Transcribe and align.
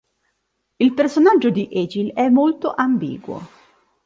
Il 0.77 0.95
personaggio 0.95 1.51
di 1.51 1.69
Egill 1.71 2.11
è 2.15 2.27
molto 2.27 2.73
ambiguo. 2.73 3.47